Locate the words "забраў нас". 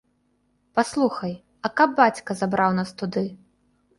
2.41-2.89